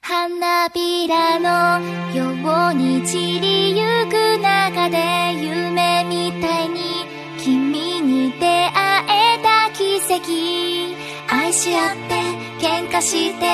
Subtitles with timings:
[0.00, 1.80] 花びらの
[2.14, 2.30] よ
[2.70, 7.04] うに散りゆく中で夢みたいに
[7.38, 13.44] 君に出会えた奇跡愛し合って喧嘩して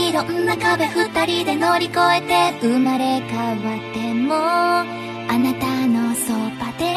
[0.00, 6.94] いろんな壁二人で乗り越えて生まれ変わってもあなたのそばで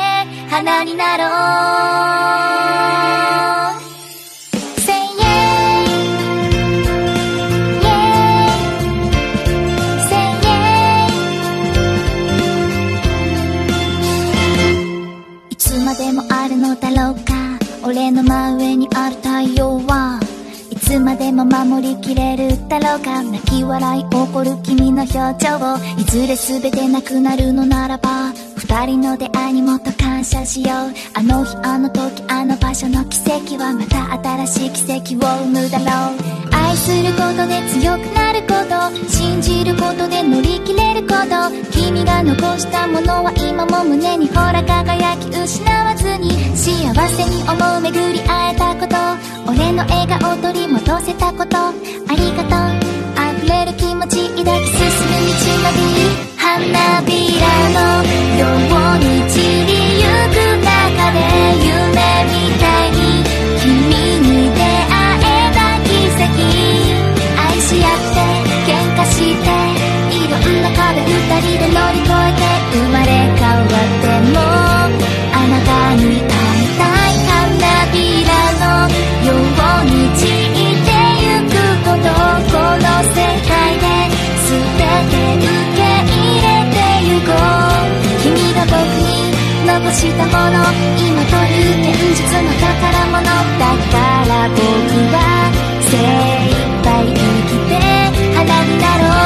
[0.49, 1.76] 花になろう
[17.87, 20.19] 俺の真上にある太陽は
[20.69, 30.93] いつまでも守りきれるだろうか泣き笑い起こる君の表情をいずれ全てなくなるのならば二人の出会いにもっと感謝しよう。
[31.13, 34.11] あの日あの時あの場所の奇跡はまた
[34.45, 36.19] 新しい奇跡を生むだろう。
[36.51, 41.71] 愛することで強くなること信じることで乗り切れること。
[41.71, 46.36] 君が残したものは今も胸にほら輝き失わずに
[46.97, 48.95] 幸せに思う巡り会えたこと。
[49.45, 51.55] 俺の笑顔を取り戻せたこと。
[51.57, 51.71] あ
[52.17, 52.73] りがとう。
[53.37, 55.85] 溢れる気持ち抱き進む道のり
[56.41, 61.21] 花びらのように散りゆく中で
[61.61, 62.01] 夢
[62.33, 63.21] みたいに。
[63.61, 63.69] 君
[64.25, 66.25] に出会えた奇跡。
[67.37, 68.25] 愛し合って
[68.65, 69.45] 喧嘩して
[70.17, 72.41] いろんな壁二人で乗り越えて
[72.73, 73.69] 生まれ変わっ
[74.01, 74.56] ても
[89.97, 90.61] したもの
[90.95, 92.65] 今という現実の宝
[93.07, 94.61] 物だから僕
[95.11, 95.17] は
[95.81, 95.91] 精
[96.45, 97.73] 一杯生きて
[98.35, 99.17] 花になろう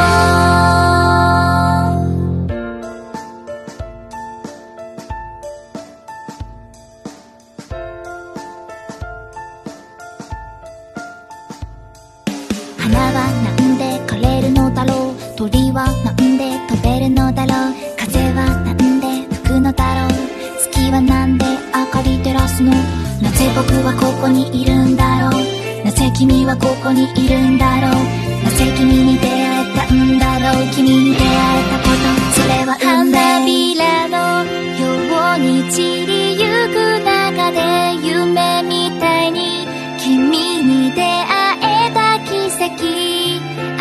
[12.77, 13.50] 花は
[23.55, 25.31] 僕はここにいるんだろう。
[25.83, 27.91] なぜ君はここにいるんだろう。
[28.43, 29.31] なぜ君に出会
[29.61, 30.67] えたんだろう。
[30.73, 32.03] 君に出会えたこと。
[32.41, 34.49] それは花びらのよ
[35.35, 37.59] うに散りゆく中で
[38.05, 39.67] 夢みたいに。
[39.99, 42.63] 君に出会えた奇跡。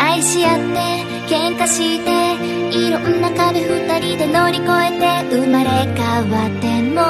[0.03, 2.35] 愛し合って喧嘩して
[2.77, 7.00] いろんな壁二人で乗り越えて生まれ変わっても。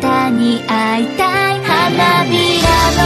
[0.00, 3.02] たに会いたい花びらの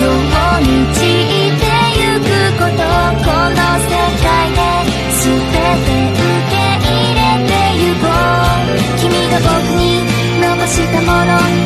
[0.00, 1.64] ように散って
[1.98, 2.24] ゆく
[2.58, 3.90] ことこの世
[4.22, 4.60] 界で
[5.22, 6.20] 全て受
[6.50, 7.52] け入れて
[7.82, 9.84] ゆこう君が僕に
[10.40, 11.65] 残したもの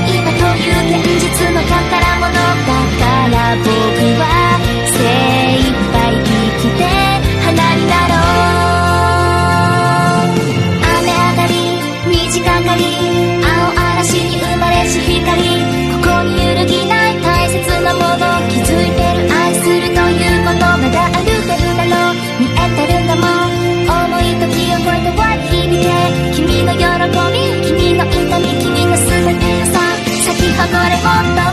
[31.03, 31.50] Bye.